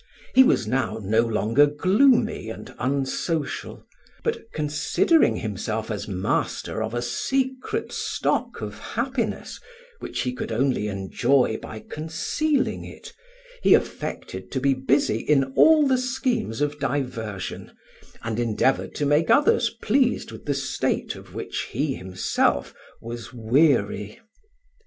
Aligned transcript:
He 0.33 0.43
was 0.43 0.65
now 0.67 0.97
no 1.03 1.21
longer 1.21 1.67
gloomy 1.67 2.49
and 2.49 2.73
unsocial; 2.79 3.85
but 4.23 4.51
considering 4.51 5.35
himself 5.35 5.91
as 5.91 6.07
master 6.07 6.81
of 6.81 6.95
a 6.95 7.03
secret 7.03 7.91
stock 7.91 8.61
of 8.63 8.79
happiness, 8.79 9.59
which 9.99 10.21
he 10.21 10.33
could 10.33 10.51
only 10.51 10.87
enjoy 10.87 11.59
by 11.61 11.85
concealing 11.87 12.83
it, 12.83 13.13
he 13.61 13.75
affected 13.75 14.51
to 14.53 14.59
be 14.59 14.73
busy 14.73 15.17
in 15.17 15.53
all 15.55 15.87
the 15.87 15.99
schemes 15.99 16.61
of 16.61 16.79
diversion, 16.79 17.71
and 18.23 18.39
endeavoured 18.39 18.95
to 18.95 19.05
make 19.05 19.29
others 19.29 19.69
pleased 19.69 20.31
with 20.31 20.45
the 20.45 20.55
state 20.55 21.15
of 21.15 21.35
which 21.35 21.67
he 21.73 21.93
himself 21.93 22.73
was 23.01 23.33
weary. 23.35 24.19